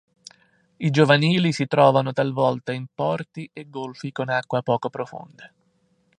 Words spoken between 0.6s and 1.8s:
I giovanili si